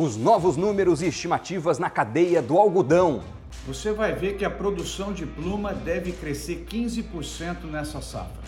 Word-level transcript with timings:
Os 0.00 0.16
novos 0.16 0.56
números 0.56 1.02
e 1.02 1.06
estimativas 1.06 1.76
na 1.80 1.90
cadeia 1.90 2.40
do 2.40 2.56
algodão. 2.56 3.20
Você 3.66 3.90
vai 3.90 4.14
ver 4.14 4.36
que 4.36 4.44
a 4.44 4.50
produção 4.50 5.12
de 5.12 5.26
pluma 5.26 5.74
deve 5.74 6.12
crescer 6.12 6.64
15% 6.70 7.64
nessa 7.64 8.00
safra. 8.00 8.40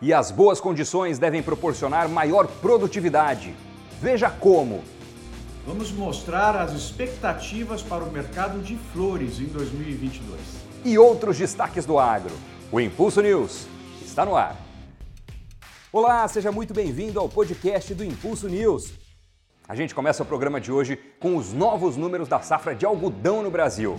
E 0.00 0.14
as 0.14 0.30
boas 0.30 0.60
condições 0.60 1.18
devem 1.18 1.42
proporcionar 1.42 2.08
maior 2.08 2.46
produtividade. 2.46 3.52
Veja 4.00 4.30
como. 4.30 4.84
Vamos 5.66 5.90
mostrar 5.90 6.54
as 6.54 6.72
expectativas 6.72 7.82
para 7.82 8.04
o 8.04 8.12
mercado 8.12 8.62
de 8.62 8.76
flores 8.92 9.40
em 9.40 9.46
2022. 9.46 10.40
E 10.84 10.96
outros 10.96 11.36
destaques 11.36 11.84
do 11.84 11.98
agro. 11.98 12.36
O 12.70 12.80
Impulso 12.80 13.20
News 13.20 13.66
está 14.00 14.24
no 14.24 14.36
ar. 14.36 14.56
Olá, 15.92 16.28
seja 16.28 16.52
muito 16.52 16.72
bem-vindo 16.72 17.18
ao 17.18 17.28
podcast 17.28 17.92
do 17.92 18.04
Impulso 18.04 18.48
News. 18.48 19.01
A 19.72 19.74
gente 19.74 19.94
começa 19.94 20.22
o 20.22 20.26
programa 20.26 20.60
de 20.60 20.70
hoje 20.70 21.00
com 21.18 21.34
os 21.34 21.54
novos 21.54 21.96
números 21.96 22.28
da 22.28 22.38
safra 22.40 22.74
de 22.74 22.84
algodão 22.84 23.42
no 23.42 23.50
Brasil. 23.50 23.96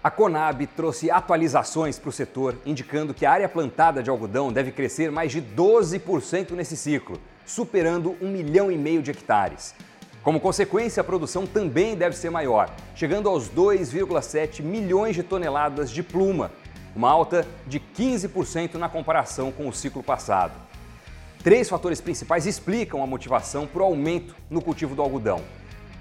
A 0.00 0.08
Conab 0.08 0.64
trouxe 0.68 1.10
atualizações 1.10 1.98
para 1.98 2.10
o 2.10 2.12
setor, 2.12 2.56
indicando 2.64 3.12
que 3.12 3.26
a 3.26 3.32
área 3.32 3.48
plantada 3.48 4.04
de 4.04 4.08
algodão 4.08 4.52
deve 4.52 4.70
crescer 4.70 5.10
mais 5.10 5.32
de 5.32 5.42
12% 5.42 6.52
nesse 6.52 6.76
ciclo, 6.76 7.20
superando 7.44 8.16
um 8.22 8.28
milhão 8.28 8.70
e 8.70 8.78
meio 8.78 9.02
de 9.02 9.10
hectares. 9.10 9.74
Como 10.22 10.38
consequência, 10.38 11.00
a 11.00 11.04
produção 11.04 11.44
também 11.44 11.96
deve 11.96 12.16
ser 12.16 12.30
maior, 12.30 12.72
chegando 12.94 13.28
aos 13.28 13.50
2,7 13.50 14.62
milhões 14.62 15.16
de 15.16 15.24
toneladas 15.24 15.90
de 15.90 16.04
pluma, 16.04 16.52
uma 16.94 17.10
alta 17.10 17.44
de 17.66 17.80
15% 17.80 18.74
na 18.74 18.88
comparação 18.88 19.50
com 19.50 19.66
o 19.66 19.72
ciclo 19.72 20.04
passado. 20.04 20.67
Três 21.42 21.68
fatores 21.68 22.00
principais 22.00 22.46
explicam 22.46 23.02
a 23.02 23.06
motivação 23.06 23.66
para 23.66 23.82
o 23.82 23.86
aumento 23.86 24.34
no 24.50 24.60
cultivo 24.60 24.96
do 24.96 25.02
algodão: 25.02 25.40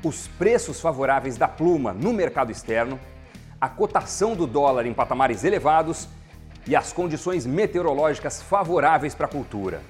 os 0.03 0.27
preços 0.27 0.79
favoráveis 0.79 1.37
da 1.37 1.47
pluma 1.47 1.93
no 1.93 2.11
mercado 2.11 2.51
externo, 2.51 2.99
a 3.61 3.69
cotação 3.69 4.35
do 4.35 4.47
dólar 4.47 4.87
em 4.87 4.93
patamares 4.93 5.43
elevados 5.43 6.07
e 6.65 6.75
as 6.75 6.91
condições 6.91 7.45
meteorológicas 7.45 8.41
favoráveis 8.41 9.13
para 9.13 9.27
a 9.27 9.29
cultura. 9.29 9.81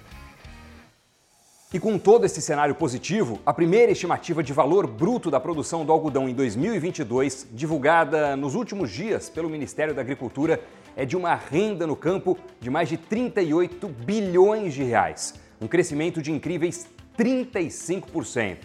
E 1.74 1.80
com 1.80 1.98
todo 1.98 2.26
esse 2.26 2.42
cenário 2.42 2.76
positivo, 2.76 3.42
a 3.46 3.54
primeira 3.54 3.92
estimativa 3.92 4.42
de 4.42 4.54
valor 4.54 4.88
bruto 4.88 5.30
da 5.30 5.40
produção 5.40 5.86
do 5.86 5.92
algodão 5.92 6.30
em 6.30 6.34
2022, 6.34 7.48
divulgada 7.52 8.38
nos 8.38 8.56
últimos 8.56 8.90
dias 8.90 9.30
pelo 9.30 9.50
Ministério 9.50 9.94
da 9.94 10.02
Agricultura, 10.02 10.62
é 10.98 11.06
de 11.06 11.16
uma 11.16 11.36
renda 11.36 11.88
no 11.88 11.96
campo 11.96 12.38
de 12.60 12.70
mais 12.70 12.90
de 12.90 12.98
38 12.98 13.88
bilhões 13.88 14.74
de 14.74 14.84
reais, 14.84 15.36
um 15.62 15.68
crescimento 15.68 16.22
de 16.22 16.30
incríveis 16.32 16.90
35%. 17.18 18.58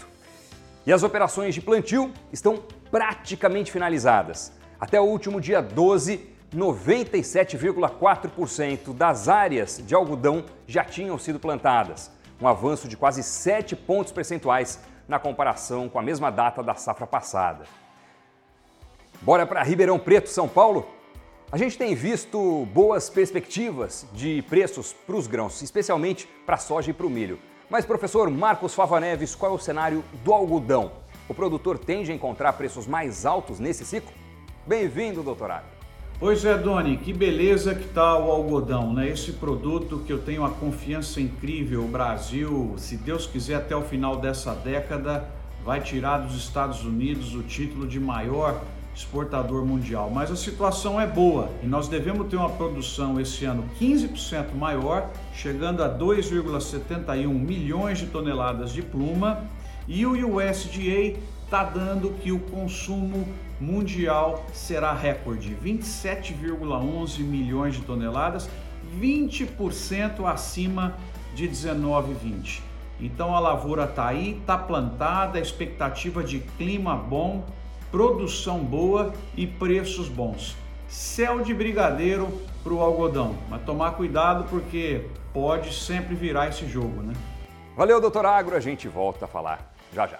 E 0.86 0.92
as 0.92 1.04
operações 1.04 1.54
de 1.54 1.60
plantio 1.60 2.10
estão 2.32 2.60
praticamente 2.90 3.70
finalizadas. 3.70 4.50
Até 4.80 4.98
o 4.98 5.04
último 5.04 5.38
dia 5.40 5.60
12, 5.60 6.32
97,4% 6.56 8.94
das 8.94 9.28
áreas 9.28 9.82
de 9.86 9.94
algodão 9.94 10.44
já 10.66 10.84
tinham 10.84 11.18
sido 11.18 11.38
plantadas 11.38 12.10
um 12.40 12.48
avanço 12.48 12.88
de 12.88 12.96
quase 12.96 13.22
7 13.22 13.76
pontos 13.76 14.12
percentuais 14.12 14.80
na 15.06 15.18
comparação 15.18 15.86
com 15.88 15.98
a 15.98 16.02
mesma 16.02 16.30
data 16.30 16.62
da 16.62 16.74
safra 16.74 17.06
passada. 17.06 17.64
Bora 19.20 19.46
para 19.46 19.62
Ribeirão 19.62 19.98
Preto, 19.98 20.28
São 20.28 20.48
Paulo? 20.48 21.01
A 21.52 21.58
gente 21.58 21.76
tem 21.76 21.94
visto 21.94 22.66
boas 22.72 23.10
perspectivas 23.10 24.06
de 24.14 24.40
preços 24.48 24.94
para 25.06 25.14
os 25.14 25.26
grãos, 25.26 25.60
especialmente 25.60 26.26
para 26.46 26.54
a 26.54 26.58
soja 26.58 26.90
e 26.90 26.94
para 26.94 27.06
o 27.06 27.10
milho. 27.10 27.38
Mas, 27.68 27.84
professor 27.84 28.30
Marcos 28.30 28.74
Fava 28.74 28.98
Neves, 28.98 29.34
qual 29.34 29.52
é 29.52 29.54
o 29.54 29.58
cenário 29.58 30.02
do 30.24 30.32
algodão? 30.32 30.92
O 31.28 31.34
produtor 31.34 31.78
tende 31.78 32.10
a 32.10 32.14
encontrar 32.14 32.54
preços 32.54 32.86
mais 32.86 33.26
altos 33.26 33.60
nesse 33.60 33.84
ciclo? 33.84 34.10
Bem-vindo, 34.66 35.22
doutorado. 35.22 35.66
Pois 36.18 36.42
é, 36.42 36.56
Doni, 36.56 36.96
que 36.96 37.12
beleza 37.12 37.74
que 37.74 37.86
tá 37.88 38.16
o 38.16 38.30
algodão, 38.30 38.94
né? 38.94 39.10
Esse 39.10 39.32
produto 39.32 40.02
que 40.06 40.12
eu 40.14 40.22
tenho 40.22 40.40
uma 40.40 40.52
confiança 40.52 41.20
incrível, 41.20 41.84
o 41.84 41.88
Brasil, 41.88 42.72
se 42.78 42.96
Deus 42.96 43.26
quiser 43.26 43.56
até 43.56 43.76
o 43.76 43.82
final 43.82 44.16
dessa 44.16 44.54
década, 44.54 45.28
vai 45.62 45.82
tirar 45.82 46.16
dos 46.16 46.34
Estados 46.34 46.82
Unidos 46.82 47.34
o 47.34 47.42
título 47.42 47.86
de 47.86 48.00
maior 48.00 48.62
exportador 48.94 49.64
mundial. 49.64 50.10
Mas 50.10 50.30
a 50.30 50.36
situação 50.36 51.00
é 51.00 51.06
boa 51.06 51.50
e 51.62 51.66
nós 51.66 51.88
devemos 51.88 52.28
ter 52.28 52.36
uma 52.36 52.50
produção 52.50 53.20
esse 53.20 53.44
ano 53.44 53.64
15% 53.80 54.54
maior, 54.54 55.10
chegando 55.34 55.82
a 55.82 55.88
2,71 55.88 57.28
milhões 57.28 57.98
de 57.98 58.06
toneladas 58.06 58.72
de 58.72 58.82
pluma, 58.82 59.44
e 59.88 60.06
o 60.06 60.36
USDA 60.36 61.18
está 61.44 61.64
dando 61.64 62.10
que 62.20 62.32
o 62.32 62.38
consumo 62.38 63.26
mundial 63.60 64.44
será 64.52 64.92
recorde, 64.92 65.56
27,11 65.62 67.20
milhões 67.20 67.74
de 67.74 67.82
toneladas, 67.82 68.48
20% 68.98 70.24
acima 70.24 70.94
de 71.34 71.48
19,20. 71.48 72.60
Então 73.00 73.34
a 73.34 73.40
lavoura 73.40 73.84
está 73.84 74.06
aí, 74.06 74.38
está 74.38 74.56
plantada, 74.56 75.40
expectativa 75.40 76.22
de 76.22 76.38
clima 76.56 76.96
bom, 76.96 77.44
produção 77.92 78.64
boa 78.64 79.12
e 79.36 79.46
preços 79.46 80.08
bons. 80.08 80.56
Céu 80.88 81.42
de 81.42 81.52
brigadeiro 81.52 82.40
para 82.64 82.72
o 82.72 82.80
algodão, 82.80 83.36
mas 83.50 83.62
tomar 83.64 83.92
cuidado 83.92 84.48
porque 84.48 85.06
pode 85.32 85.74
sempre 85.74 86.14
virar 86.14 86.48
esse 86.48 86.66
jogo, 86.66 87.02
né? 87.02 87.12
Valeu, 87.76 88.00
doutor 88.00 88.24
Agro, 88.24 88.56
a 88.56 88.60
gente 88.60 88.88
volta 88.88 89.26
a 89.26 89.28
falar 89.28 89.74
já 89.92 90.06
já. 90.06 90.18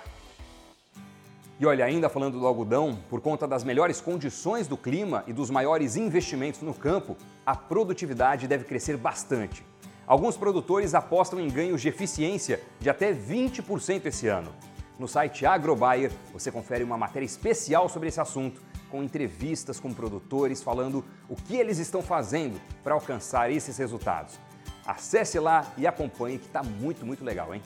E 1.58 1.64
olha, 1.64 1.84
ainda 1.84 2.08
falando 2.08 2.38
do 2.38 2.46
algodão, 2.46 2.98
por 3.08 3.20
conta 3.22 3.46
das 3.46 3.64
melhores 3.64 4.00
condições 4.00 4.68
do 4.68 4.76
clima 4.76 5.24
e 5.26 5.32
dos 5.32 5.48
maiores 5.48 5.96
investimentos 5.96 6.60
no 6.60 6.74
campo, 6.74 7.16
a 7.46 7.56
produtividade 7.56 8.46
deve 8.46 8.64
crescer 8.64 8.96
bastante. 8.98 9.64
Alguns 10.06 10.36
produtores 10.36 10.94
apostam 10.94 11.40
em 11.40 11.48
ganhos 11.48 11.80
de 11.80 11.88
eficiência 11.88 12.60
de 12.80 12.90
até 12.90 13.14
20% 13.14 14.06
esse 14.06 14.28
ano. 14.28 14.52
No 15.02 15.08
site 15.08 15.44
AgroBuyer, 15.44 16.12
você 16.32 16.52
confere 16.52 16.84
uma 16.84 16.96
matéria 16.96 17.26
especial 17.26 17.88
sobre 17.88 18.06
esse 18.06 18.20
assunto, 18.20 18.62
com 18.88 19.02
entrevistas 19.02 19.80
com 19.80 19.92
produtores 19.92 20.62
falando 20.62 21.04
o 21.28 21.34
que 21.34 21.56
eles 21.56 21.78
estão 21.78 22.00
fazendo 22.00 22.60
para 22.84 22.94
alcançar 22.94 23.50
esses 23.50 23.76
resultados. 23.76 24.38
Acesse 24.86 25.40
lá 25.40 25.66
e 25.76 25.88
acompanhe 25.88 26.38
que 26.38 26.46
está 26.46 26.62
muito, 26.62 27.04
muito 27.04 27.24
legal, 27.24 27.52
hein? 27.52 27.60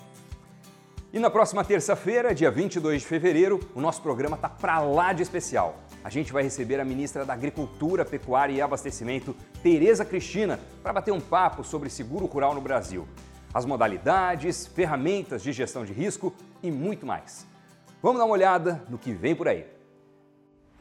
E 1.12 1.18
na 1.18 1.28
próxima 1.28 1.62
terça-feira, 1.62 2.34
dia 2.34 2.50
22 2.50 3.02
de 3.02 3.06
fevereiro, 3.06 3.60
o 3.74 3.82
nosso 3.82 4.00
programa 4.00 4.36
está 4.36 4.48
para 4.48 4.80
lá 4.80 5.12
de 5.12 5.22
especial. 5.22 5.76
A 6.02 6.08
gente 6.08 6.32
vai 6.32 6.42
receber 6.42 6.80
a 6.80 6.86
ministra 6.86 7.22
da 7.26 7.34
Agricultura, 7.34 8.02
Pecuária 8.02 8.54
e 8.54 8.62
Abastecimento, 8.62 9.36
Tereza 9.62 10.06
Cristina, 10.06 10.58
para 10.82 10.94
bater 10.94 11.12
um 11.12 11.20
papo 11.20 11.62
sobre 11.62 11.90
seguro 11.90 12.24
rural 12.24 12.54
no 12.54 12.62
Brasil. 12.62 13.06
As 13.56 13.64
modalidades, 13.64 14.66
ferramentas 14.66 15.42
de 15.42 15.50
gestão 15.50 15.82
de 15.82 15.90
risco 15.90 16.30
e 16.62 16.70
muito 16.70 17.06
mais. 17.06 17.46
Vamos 18.02 18.18
dar 18.18 18.26
uma 18.26 18.34
olhada 18.34 18.84
no 18.86 18.98
que 18.98 19.14
vem 19.14 19.34
por 19.34 19.48
aí. 19.48 19.64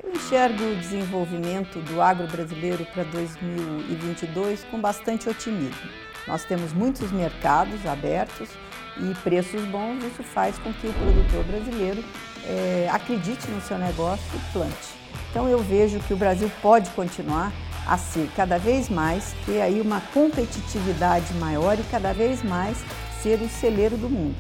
Eu 0.03 0.11
enxergo 0.11 0.61
o 0.61 0.75
desenvolvimento 0.75 1.79
do 1.79 2.01
agro 2.01 2.27
brasileiro 2.27 2.85
para 2.87 3.05
2022 3.05 4.65
com 4.65 4.81
bastante 4.81 5.29
otimismo. 5.29 5.89
Nós 6.27 6.43
temos 6.43 6.73
muitos 6.73 7.13
mercados 7.13 7.85
abertos 7.85 8.49
e 8.97 9.13
preços 9.23 9.63
bons, 9.67 10.03
isso 10.03 10.21
faz 10.21 10.59
com 10.59 10.73
que 10.73 10.87
o 10.87 10.93
produtor 10.95 11.45
brasileiro 11.45 12.03
é, 12.45 12.89
acredite 12.91 13.49
no 13.51 13.61
seu 13.61 13.77
negócio 13.77 14.25
e 14.35 14.51
plante. 14.51 14.93
Então 15.31 15.47
eu 15.47 15.59
vejo 15.59 16.01
que 16.01 16.13
o 16.13 16.17
Brasil 16.17 16.51
pode 16.61 16.89
continuar 16.89 17.53
a 17.85 17.97
ser 17.97 18.29
cada 18.35 18.57
vez 18.57 18.89
mais, 18.89 19.33
ter 19.45 19.61
aí 19.61 19.79
uma 19.79 20.01
competitividade 20.13 21.33
maior 21.35 21.79
e 21.79 21.83
cada 21.83 22.13
vez 22.13 22.43
mais 22.43 22.77
ser 23.21 23.41
o 23.41 23.49
celeiro 23.49 23.97
do 23.97 24.09
mundo. 24.09 24.35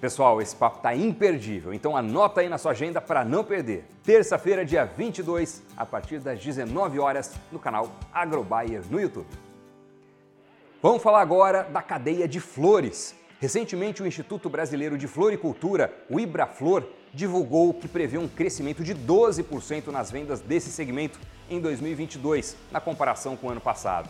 Pessoal, 0.00 0.40
esse 0.40 0.54
papo 0.54 0.76
está 0.76 0.94
imperdível, 0.94 1.74
então 1.74 1.96
anota 1.96 2.40
aí 2.40 2.48
na 2.48 2.56
sua 2.56 2.70
agenda 2.70 3.00
para 3.00 3.24
não 3.24 3.42
perder. 3.42 3.84
Terça-feira, 4.04 4.64
dia 4.64 4.84
22, 4.84 5.62
a 5.76 5.84
partir 5.84 6.20
das 6.20 6.38
19 6.38 7.00
horas, 7.00 7.34
no 7.50 7.58
canal 7.58 7.90
AgroBuyer 8.12 8.82
no 8.88 9.00
YouTube. 9.00 9.26
Vamos 10.80 11.02
falar 11.02 11.20
agora 11.20 11.64
da 11.64 11.82
cadeia 11.82 12.28
de 12.28 12.38
flores. 12.38 13.17
Recentemente, 13.40 14.02
o 14.02 14.06
Instituto 14.06 14.50
Brasileiro 14.50 14.98
de 14.98 15.06
Floricultura, 15.06 15.94
o 16.10 16.18
Ibraflor, 16.18 16.84
divulgou 17.14 17.72
que 17.72 17.86
prevê 17.86 18.18
um 18.18 18.26
crescimento 18.26 18.82
de 18.82 18.94
12% 18.94 19.86
nas 19.88 20.10
vendas 20.10 20.40
desse 20.40 20.72
segmento 20.72 21.20
em 21.48 21.60
2022, 21.60 22.56
na 22.72 22.80
comparação 22.80 23.36
com 23.36 23.46
o 23.46 23.50
ano 23.50 23.60
passado. 23.60 24.08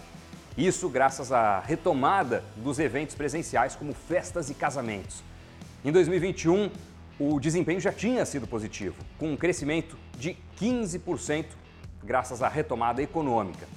Isso 0.56 0.88
graças 0.88 1.30
à 1.30 1.60
retomada 1.60 2.42
dos 2.56 2.78
eventos 2.78 3.14
presenciais, 3.14 3.76
como 3.76 3.92
festas 3.92 4.48
e 4.48 4.54
casamentos. 4.54 5.22
Em 5.84 5.92
2021, 5.92 6.70
o 7.20 7.38
desempenho 7.38 7.80
já 7.80 7.92
tinha 7.92 8.24
sido 8.24 8.46
positivo, 8.46 8.96
com 9.18 9.30
um 9.30 9.36
crescimento 9.36 9.96
de 10.16 10.38
15%, 10.58 11.44
graças 12.02 12.42
à 12.42 12.48
retomada 12.48 13.02
econômica. 13.02 13.68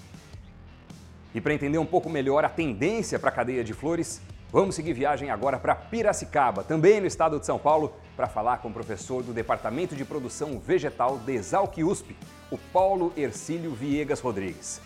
E 1.35 1.41
para 1.41 1.53
entender 1.53 1.77
um 1.77 1.85
pouco 1.85 2.09
melhor 2.09 2.45
a 2.45 2.49
tendência 2.49 3.19
para 3.19 3.29
a 3.29 3.33
cadeia 3.33 3.63
de 3.63 3.73
flores, 3.73 4.21
Vamos 4.53 4.75
seguir 4.75 4.91
viagem 4.91 5.29
agora 5.29 5.57
para 5.57 5.73
Piracicaba, 5.73 6.61
também 6.61 6.99
no 6.99 7.07
estado 7.07 7.39
de 7.39 7.45
São 7.45 7.57
Paulo, 7.57 7.93
para 8.17 8.27
falar 8.27 8.57
com 8.57 8.67
o 8.67 8.73
professor 8.73 9.23
do 9.23 9.31
Departamento 9.31 9.95
de 9.95 10.03
Produção 10.03 10.59
Vegetal 10.59 11.17
da 11.19 11.31
Exalc 11.31 11.77
USP, 11.81 12.17
o 12.51 12.57
Paulo 12.57 13.13
Ercílio 13.15 13.71
Viegas 13.71 14.19
Rodrigues. 14.19 14.81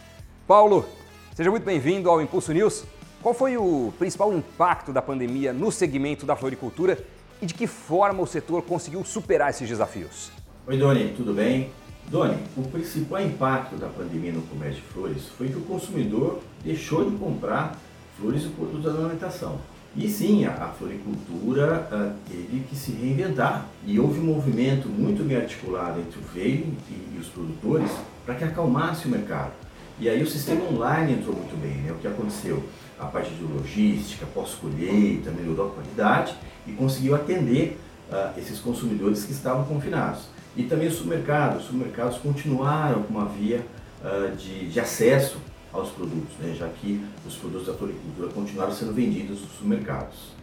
Paulo, 0.47 0.85
seja 1.33 1.49
muito 1.49 1.63
bem-vindo 1.63 2.11
ao 2.11 2.21
Impulso 2.21 2.53
News. 2.53 2.85
Qual 3.23 3.33
foi 3.33 3.57
o 3.57 3.91
principal 3.97 4.31
impacto 4.31 4.93
da 4.93 5.01
pandemia 5.01 5.51
no 5.51 5.71
segmento 5.71 6.27
da 6.27 6.35
floricultura 6.35 6.99
e 7.41 7.47
de 7.47 7.55
que 7.55 7.65
forma 7.65 8.21
o 8.21 8.27
setor 8.27 8.61
conseguiu 8.61 9.03
superar 9.03 9.49
esses 9.49 9.67
desafios? 9.67 10.31
Oi, 10.67 10.77
Doni, 10.77 11.11
tudo 11.17 11.33
bem? 11.33 11.71
Doni, 12.07 12.37
o 12.55 12.61
principal 12.69 13.19
impacto 13.19 13.77
da 13.77 13.87
pandemia 13.87 14.31
no 14.31 14.43
comércio 14.43 14.79
de 14.79 14.87
flores 14.89 15.27
foi 15.29 15.49
que 15.49 15.57
o 15.57 15.61
consumidor 15.61 16.39
deixou 16.63 17.09
de 17.09 17.17
comprar 17.17 17.75
flores 18.17 18.43
e 18.43 18.49
produtos 18.49 18.81
de 18.81 18.87
ornamentação. 18.87 19.59
E 19.97 20.09
sim, 20.09 20.43
a, 20.45 20.67
floricultura 20.77 21.87
uh, 21.89 22.13
teve 22.29 22.65
que 22.69 22.75
se 22.75 22.91
reinventar 22.91 23.65
e 23.85 23.97
houve 23.97 24.19
um 24.19 24.25
movimento 24.25 24.89
muito 24.89 25.25
bem 25.25 25.37
articulado 25.37 26.01
entre 26.01 26.19
o 26.19 26.23
veio 26.33 26.65
e, 26.89 27.15
e 27.15 27.17
os 27.19 27.27
produtores 27.27 27.89
para 28.25 28.35
que 28.35 28.43
acalmasse 28.43 29.07
o 29.07 29.09
mercado. 29.09 29.53
E 29.97 30.09
aí 30.09 30.21
o 30.21 30.27
sistema 30.27 30.65
online 30.65 31.13
entrou 31.13 31.33
muito 31.33 31.55
bem, 31.61 31.75
né? 31.75 31.93
O 31.93 31.95
que 31.95 32.07
aconteceu? 32.07 32.61
A 32.99 33.05
parte 33.05 33.33
de 33.33 33.43
logística, 33.43 34.25
pós-colheita, 34.33 35.31
melhorou 35.31 35.67
a 35.67 35.71
qualidade 35.71 36.35
e 36.67 36.73
conseguiu 36.73 37.15
atender 37.15 37.77
uh, 38.09 38.37
esses 38.37 38.59
consumidores 38.59 39.23
que 39.23 39.31
estavam 39.31 39.63
confinados. 39.63 40.27
E 40.57 40.63
também 40.63 40.89
os 40.89 40.95
supermercados. 40.95 41.59
Os 41.59 41.65
supermercados 41.67 42.17
continuaram 42.17 43.03
com 43.03 43.13
uma 43.13 43.25
via 43.25 43.65
uh, 44.03 44.35
de, 44.35 44.67
de 44.67 44.79
acesso 44.79 45.37
aos 45.79 45.91
produtos, 45.91 46.35
né? 46.39 46.53
já 46.53 46.67
que 46.69 47.05
os 47.25 47.35
produtos 47.35 47.67
da 47.67 47.73
floricultura 47.73 48.29
continuaram 48.29 48.73
sendo 48.73 48.93
vendidos 48.93 49.41
nos 49.41 49.51
supermercados. 49.51 50.33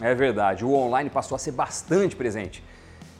É 0.00 0.14
verdade, 0.14 0.64
o 0.64 0.72
online 0.72 1.10
passou 1.10 1.36
a 1.36 1.38
ser 1.38 1.52
bastante 1.52 2.16
presente. 2.16 2.62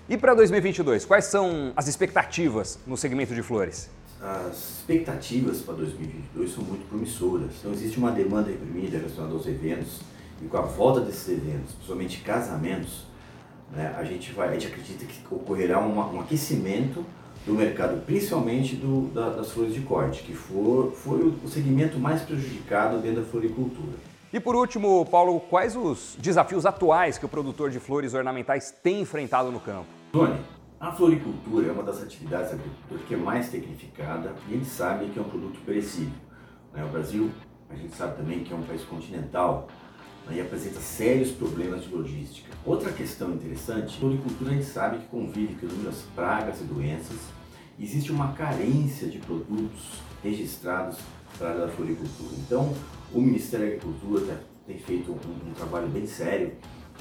E 0.08 0.16
para 0.16 0.34
2022, 0.34 1.04
quais 1.04 1.26
são 1.26 1.72
as 1.76 1.86
expectativas 1.86 2.78
no 2.86 2.96
segmento 2.96 3.34
de 3.34 3.42
flores? 3.42 3.90
As 4.20 4.78
expectativas 4.78 5.60
para 5.60 5.74
2022 5.74 6.52
são 6.52 6.64
muito 6.64 6.88
promissoras. 6.88 7.52
Então 7.58 7.72
existe 7.72 7.98
uma 7.98 8.10
demanda 8.10 8.50
reprimida 8.50 8.98
relacionada 8.98 9.34
aos 9.34 9.46
eventos 9.46 10.00
e 10.42 10.46
com 10.46 10.56
a 10.56 10.62
volta 10.62 11.00
desses 11.00 11.28
eventos, 11.28 11.74
principalmente 11.74 12.20
casamentos, 12.22 13.04
né, 13.72 13.94
a 13.96 14.04
gente 14.04 14.32
vai, 14.32 14.48
a 14.48 14.52
gente 14.54 14.66
acredita 14.66 15.04
que 15.04 15.22
ocorrerá 15.30 15.78
um, 15.78 15.96
um 15.96 16.20
aquecimento 16.20 17.04
do 17.46 17.54
mercado, 17.54 18.04
principalmente 18.04 18.76
do, 18.76 19.08
da, 19.14 19.30
das 19.30 19.50
flores 19.50 19.74
de 19.74 19.80
corte, 19.80 20.22
que 20.22 20.34
for, 20.34 20.92
foi 20.92 21.34
o 21.42 21.48
segmento 21.48 21.98
mais 21.98 22.22
prejudicado 22.22 22.98
dentro 22.98 23.22
da 23.22 23.26
floricultura. 23.26 23.96
E 24.32 24.38
por 24.38 24.54
último, 24.54 25.04
Paulo, 25.06 25.40
quais 25.40 25.74
os 25.74 26.16
desafios 26.20 26.64
atuais 26.64 27.18
que 27.18 27.24
o 27.24 27.28
produtor 27.28 27.70
de 27.70 27.80
flores 27.80 28.14
ornamentais 28.14 28.72
tem 28.82 29.00
enfrentado 29.00 29.50
no 29.50 29.58
campo? 29.58 29.86
Tony, 30.12 30.38
a 30.78 30.92
floricultura 30.92 31.68
é 31.68 31.72
uma 31.72 31.82
das 31.82 32.02
atividades 32.02 32.52
agrícolas 32.52 33.02
que 33.08 33.14
é 33.14 33.16
mais 33.16 33.48
tecnificada 33.48 34.34
e 34.48 34.54
eles 34.54 34.68
sabem 34.68 35.08
que 35.08 35.18
é 35.18 35.22
um 35.22 35.28
produto 35.28 35.58
perecível. 35.66 36.12
Né? 36.72 36.84
O 36.84 36.88
Brasil, 36.88 37.30
a 37.68 37.74
gente 37.74 37.96
sabe 37.96 38.16
também 38.18 38.44
que 38.44 38.52
é 38.52 38.56
um 38.56 38.62
país 38.62 38.82
continental? 38.84 39.68
E 40.30 40.40
apresenta 40.40 40.80
sérios 40.80 41.30
problemas 41.30 41.84
de 41.84 41.94
logística. 41.94 42.50
Outra 42.64 42.92
questão 42.92 43.32
interessante, 43.32 43.96
a 43.96 44.00
floricultura 44.00 44.50
a 44.50 44.54
gente 44.54 44.66
sabe 44.66 44.98
que 44.98 45.06
convive 45.06 45.54
com 45.54 45.66
inúmeras 45.66 46.04
pragas 46.14 46.60
e 46.60 46.64
doenças. 46.64 47.16
Existe 47.78 48.12
uma 48.12 48.32
carência 48.32 49.08
de 49.08 49.18
produtos 49.18 50.02
registrados 50.22 50.98
para 51.38 51.64
a 51.64 51.68
floricultura. 51.68 52.34
Então, 52.38 52.72
o 53.12 53.20
Ministério 53.20 53.66
da 53.66 53.72
Agricultura 53.72 54.44
tem 54.66 54.78
feito 54.78 55.10
um, 55.12 55.50
um 55.50 55.54
trabalho 55.54 55.88
bem 55.88 56.06
sério 56.06 56.52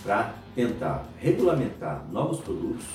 para 0.01 0.33
tentar 0.56 1.06
regulamentar 1.18 2.06
novos 2.12 2.39
produtos 2.39 2.86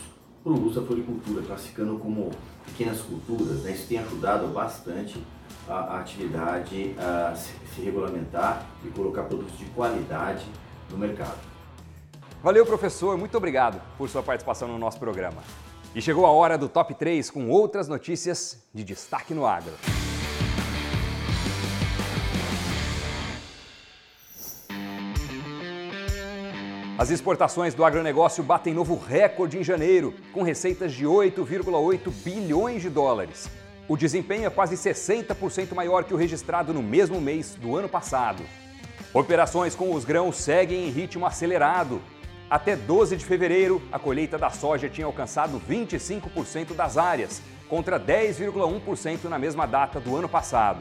para 0.42 0.52
o 0.52 0.66
uso 0.66 0.80
da 0.80 0.86
floricultura, 0.86 1.42
classificando 1.42 1.98
como 1.98 2.30
pequenas 2.66 3.00
culturas. 3.00 3.62
Né? 3.62 3.72
Isso 3.72 3.86
tem 3.88 3.98
ajudado 3.98 4.46
bastante 4.48 5.22
a, 5.68 5.74
a 5.74 6.00
atividade 6.00 6.94
a 6.98 7.34
se, 7.34 7.52
se 7.74 7.82
regulamentar 7.82 8.66
e 8.84 8.88
colocar 8.90 9.24
produtos 9.24 9.58
de 9.58 9.64
qualidade 9.66 10.44
no 10.90 10.98
mercado. 10.98 11.38
Valeu, 12.42 12.66
professor. 12.66 13.16
Muito 13.16 13.36
obrigado 13.36 13.80
por 13.96 14.08
sua 14.08 14.22
participação 14.22 14.68
no 14.68 14.78
nosso 14.78 14.98
programa. 14.98 15.42
E 15.94 16.02
chegou 16.02 16.26
a 16.26 16.30
hora 16.30 16.58
do 16.58 16.68
top 16.68 16.92
3 16.94 17.30
com 17.30 17.48
outras 17.48 17.88
notícias 17.88 18.62
de 18.74 18.84
destaque 18.84 19.32
no 19.32 19.46
agro. 19.46 19.72
As 26.96 27.10
exportações 27.10 27.74
do 27.74 27.84
agronegócio 27.84 28.44
batem 28.44 28.72
novo 28.72 28.96
recorde 28.96 29.58
em 29.58 29.64
janeiro, 29.64 30.14
com 30.32 30.42
receitas 30.42 30.92
de 30.92 31.04
8,8 31.04 32.10
bilhões 32.24 32.82
de 32.82 32.88
dólares. 32.88 33.50
O 33.88 33.96
desempenho 33.96 34.46
é 34.46 34.50
quase 34.50 34.76
60% 34.76 35.74
maior 35.74 36.04
que 36.04 36.14
o 36.14 36.16
registrado 36.16 36.72
no 36.72 36.82
mesmo 36.82 37.20
mês 37.20 37.54
do 37.56 37.76
ano 37.76 37.88
passado. 37.88 38.44
Operações 39.14 39.76
com 39.76 39.94
os 39.94 40.04
grãos 40.04 40.36
seguem 40.36 40.88
em 40.88 40.90
ritmo 40.90 41.24
acelerado, 41.24 42.02
até 42.50 42.74
12 42.74 43.16
de 43.16 43.24
fevereiro, 43.24 43.80
a 43.92 43.96
colheita 43.96 44.36
da 44.36 44.50
soja 44.50 44.88
tinha 44.88 45.06
alcançado 45.06 45.62
25% 45.70 46.74
das 46.74 46.98
áreas, 46.98 47.40
contra 47.68 47.98
10,1% 47.98 49.26
na 49.26 49.38
mesma 49.38 49.66
data 49.66 50.00
do 50.00 50.16
ano 50.16 50.28
passado. 50.28 50.80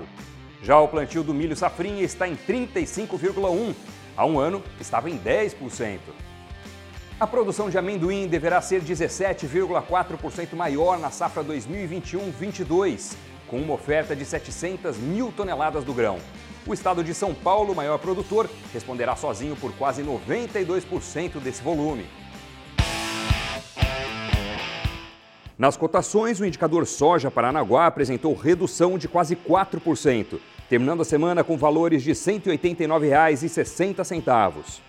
Já 0.63 0.79
o 0.79 0.87
plantio 0.87 1.21
do 1.21 1.31
milho 1.31 1.55
safrinha 1.55 2.01
está 2.01 2.27
em 2.27 2.35
35,1%, 2.35 3.75
há 4.17 4.25
um 4.25 4.39
ano 4.39 4.63
estava 4.81 5.11
em 5.11 5.19
10%. 5.19 5.99
A 7.19 7.27
produção 7.27 7.69
de 7.69 7.77
amendoim 7.77 8.27
deverá 8.27 8.59
ser 8.61 8.81
17,4% 8.81 10.55
maior 10.55 10.97
na 10.97 11.11
safra 11.11 11.43
2021-22, 11.43 13.15
com 13.47 13.57
uma 13.57 13.75
oferta 13.75 14.15
de 14.15 14.25
700 14.25 14.97
mil 14.97 15.31
toneladas 15.31 15.83
do 15.83 15.93
grão. 15.93 16.17
O 16.65 16.73
estado 16.73 17.03
de 17.03 17.13
São 17.13 17.33
Paulo, 17.33 17.75
maior 17.75 17.99
produtor, 17.99 18.49
responderá 18.71 19.17
sozinho 19.17 19.53
por 19.57 19.73
quase 19.73 20.01
92% 20.01 21.41
desse 21.41 21.61
volume. 21.61 22.05
Nas 25.57 25.75
cotações, 25.75 26.39
o 26.39 26.45
indicador 26.45 26.87
soja 26.87 27.29
Paranaguá 27.29 27.85
apresentou 27.85 28.33
redução 28.33 28.97
de 28.97 29.09
quase 29.09 29.35
4%, 29.35 30.39
terminando 30.69 31.01
a 31.01 31.05
semana 31.05 31.43
com 31.43 31.57
valores 31.57 32.01
de 32.01 32.11
R$ 32.11 32.15
189,60. 32.15 34.79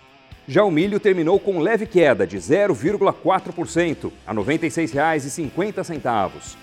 Já 0.47 0.63
o 0.63 0.71
milho 0.71 0.97
terminou 0.99 1.39
com 1.39 1.59
leve 1.59 1.85
queda 1.85 2.25
de 2.25 2.37
0,4% 2.37 4.11
a 4.25 4.31
R$ 4.31 4.37
96,50. 4.37 6.55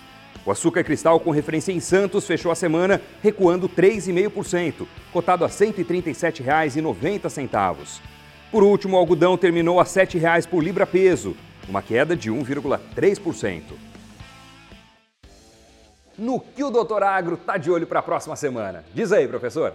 O 0.44 0.50
açúcar 0.50 0.82
cristal 0.82 1.20
com 1.20 1.30
referência 1.30 1.70
em 1.70 1.78
Santos 1.78 2.26
fechou 2.26 2.50
a 2.50 2.56
semana 2.56 3.00
recuando 3.22 3.68
3,5%, 3.68 4.88
cotado 5.12 5.44
a 5.44 5.46
R$ 5.46 5.54
137,90. 5.54 8.00
Por 8.50 8.64
último, 8.64 8.96
o 8.96 8.98
algodão 8.98 9.38
terminou 9.38 9.78
a 9.78 9.84
R$ 9.84 9.88
7,00 9.88 10.48
por 10.48 10.64
libra 10.64 10.84
peso, 10.84 11.36
uma 11.68 11.80
queda 11.80 12.16
de 12.16 12.28
1,3%. 12.30 13.62
No 16.18 16.40
que 16.40 16.64
o 16.64 16.70
Doutor 16.70 17.04
Agro 17.04 17.36
está 17.36 17.56
de 17.56 17.70
olho 17.70 17.86
para 17.86 18.00
a 18.00 18.02
próxima 18.02 18.36
semana? 18.36 18.84
Diz 18.92 19.12
aí, 19.12 19.28
professor. 19.28 19.74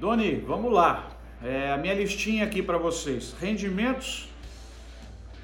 Doni, 0.00 0.36
vamos 0.36 0.72
lá. 0.72 1.10
É, 1.44 1.70
a 1.70 1.76
minha 1.76 1.94
listinha 1.94 2.44
aqui 2.44 2.62
para 2.62 2.78
vocês. 2.78 3.34
Rendimentos 3.40 4.28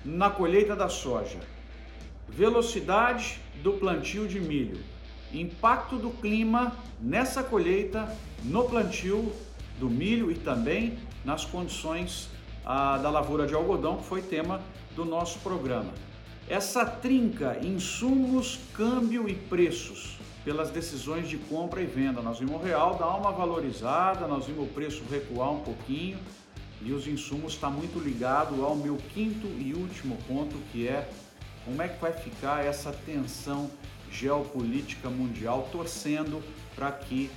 na 0.04 0.30
colheita 0.30 0.74
da 0.74 0.88
soja. 0.88 1.38
Velocidade 2.28 3.40
do 3.62 3.72
plantio 3.72 4.28
de 4.28 4.40
milho, 4.40 4.78
impacto 5.32 5.96
do 5.96 6.10
clima 6.10 6.76
nessa 7.00 7.42
colheita, 7.42 8.14
no 8.44 8.64
plantio 8.64 9.32
do 9.78 9.88
milho 9.88 10.30
e 10.30 10.34
também 10.34 10.98
nas 11.24 11.44
condições 11.44 12.28
ah, 12.64 12.98
da 12.98 13.10
lavoura 13.10 13.46
de 13.46 13.54
algodão, 13.54 13.96
que 13.96 14.04
foi 14.04 14.22
tema 14.22 14.60
do 14.94 15.04
nosso 15.04 15.38
programa. 15.40 15.92
Essa 16.48 16.84
trinca 16.84 17.58
insumos, 17.62 18.58
câmbio 18.72 19.28
e 19.28 19.34
preços 19.34 20.18
pelas 20.44 20.70
decisões 20.70 21.28
de 21.28 21.36
compra 21.36 21.82
e 21.82 21.86
venda. 21.86 22.22
Nós 22.22 22.38
vimos 22.38 22.54
o 22.54 22.64
real 22.64 22.96
dar 22.96 23.14
uma 23.16 23.30
valorizada, 23.30 24.26
nós 24.26 24.46
vimos 24.46 24.64
o 24.64 24.72
preço 24.72 25.02
recuar 25.10 25.52
um 25.52 25.60
pouquinho 25.60 26.18
e 26.80 26.92
os 26.92 27.06
insumos 27.06 27.52
está 27.52 27.68
muito 27.68 27.98
ligado 27.98 28.64
ao 28.64 28.74
meu 28.74 28.96
quinto 29.12 29.46
e 29.46 29.74
último 29.74 30.16
ponto 30.26 30.56
que 30.72 30.88
é 30.88 31.08
como 31.68 31.82
é 31.82 31.88
que 31.88 32.00
vai 32.00 32.12
ficar 32.12 32.64
essa 32.64 32.90
tensão 33.04 33.70
geopolítica 34.10 35.10
mundial, 35.10 35.68
torcendo 35.70 36.42
para 36.74 36.90
que 36.90 37.30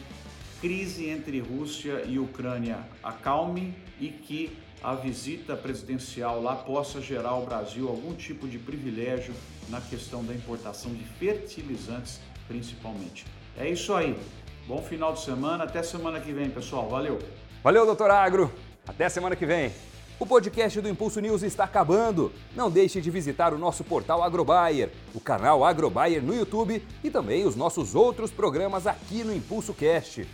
crise 0.62 1.10
entre 1.10 1.42
Rússia 1.42 2.04
e 2.08 2.18
Ucrânia 2.18 2.80
acalme 3.04 3.76
e 4.00 4.08
que 4.08 4.58
a 4.82 4.96
visita 4.96 5.54
presidencial 5.58 6.42
lá 6.42 6.56
possa 6.56 7.02
gerar 7.02 7.32
ao 7.32 7.46
Brasil 7.46 7.90
algum 7.90 8.16
tipo 8.16 8.48
de 8.48 8.58
privilégio 8.58 9.34
na 9.68 9.82
questão 9.82 10.24
da 10.24 10.34
importação 10.34 10.94
de 10.94 11.04
fertilizantes, 11.04 12.22
principalmente. 12.48 13.26
É 13.58 13.70
isso 13.70 13.94
aí. 13.94 14.18
Bom 14.66 14.82
final 14.82 15.12
de 15.12 15.22
semana, 15.22 15.66
até 15.66 15.84
semana 15.84 16.22
que 16.22 16.32
vem, 16.32 16.50
pessoal. 16.50 16.88
Valeu. 16.88 17.20
Valeu, 17.62 17.86
doutor 17.86 18.10
Agro. 18.10 18.52
Até 18.88 19.10
semana 19.10 19.36
que 19.36 19.46
vem. 19.46 19.74
O 20.22 20.26
podcast 20.28 20.80
do 20.80 20.88
Impulso 20.88 21.20
News 21.20 21.42
está 21.42 21.64
acabando. 21.64 22.32
Não 22.56 22.70
deixe 22.70 23.02
de 23.02 23.10
visitar 23.10 23.56
o 23.56 23.58
nosso 23.58 23.84
portal 23.84 24.22
Agrobayer, 24.22 24.92
o 25.16 25.20
canal 25.20 25.66
Agrobayer 25.66 26.22
no 26.22 26.36
YouTube 26.36 26.86
e 27.04 27.10
também 27.10 27.44
os 27.44 27.56
nossos 27.56 27.96
outros 27.96 28.30
programas 28.30 28.86
aqui 28.86 29.24
no 29.24 29.34
Impulso 29.34 29.74
Cast. 29.74 30.28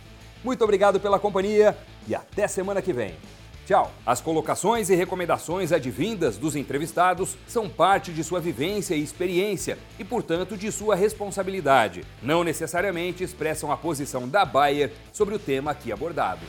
Muito 0.44 0.62
obrigado 0.62 1.00
pela 1.00 1.18
companhia 1.18 1.74
e 2.06 2.14
até 2.14 2.46
semana 2.46 2.82
que 2.82 2.92
vem. 2.92 3.14
Tchau! 3.66 3.90
As 4.04 4.20
colocações 4.20 4.90
e 4.90 4.94
recomendações 4.94 5.72
advindas 5.72 6.36
dos 6.36 6.54
entrevistados 6.54 7.38
são 7.46 7.66
parte 7.66 8.12
de 8.12 8.22
sua 8.22 8.40
vivência 8.40 8.94
e 8.94 9.02
experiência 9.02 9.78
e, 9.98 10.04
portanto, 10.04 10.54
de 10.54 10.70
sua 10.70 10.96
responsabilidade. 10.96 12.04
Não 12.22 12.44
necessariamente 12.44 13.24
expressam 13.24 13.72
a 13.72 13.76
posição 13.78 14.28
da 14.28 14.44
Bayer 14.44 14.92
sobre 15.14 15.34
o 15.34 15.38
tema 15.38 15.70
aqui 15.70 15.90
abordado. 15.90 16.42